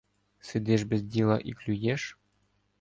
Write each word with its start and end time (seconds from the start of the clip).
Сидиш 0.39 0.83
без 0.83 1.01
діла 1.03 1.39
і 1.43 1.53
клюєш? 1.53 2.17